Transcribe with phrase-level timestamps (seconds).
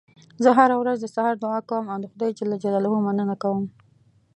[0.43, 2.39] زه هره ورځ د سهار دعا کوم او د خدای ج
[3.07, 3.61] مننه کوم